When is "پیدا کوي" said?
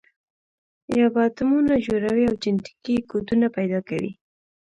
3.57-4.11